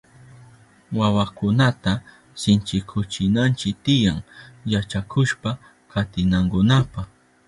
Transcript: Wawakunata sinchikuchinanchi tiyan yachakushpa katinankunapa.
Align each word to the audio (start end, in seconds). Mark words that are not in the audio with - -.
Wawakunata 0.97 1.91
sinchikuchinanchi 2.41 3.69
tiyan 3.83 4.19
yachakushpa 4.73 5.49
katinankunapa. 5.91 7.01